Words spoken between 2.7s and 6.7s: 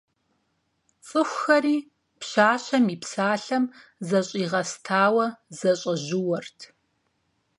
и псалъэм зэщӀигъэстауэ, зэщӀэжьууэрт.